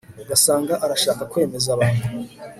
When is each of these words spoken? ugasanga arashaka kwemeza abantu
ugasanga 0.23 0.73
arashaka 0.85 1.23
kwemeza 1.31 1.67
abantu 1.75 2.03